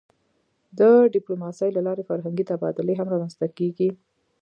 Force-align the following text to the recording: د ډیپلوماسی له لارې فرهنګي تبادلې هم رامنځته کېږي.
د 0.79 0.81
ډیپلوماسی 1.13 1.69
له 1.73 1.81
لارې 1.87 2.03
فرهنګي 2.09 2.45
تبادلې 2.51 2.93
هم 2.97 3.07
رامنځته 3.13 3.47
کېږي. 3.57 3.89